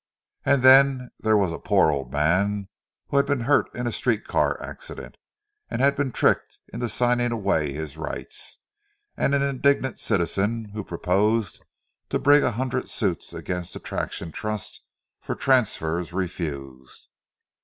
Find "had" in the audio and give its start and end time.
3.17-3.27, 5.79-5.95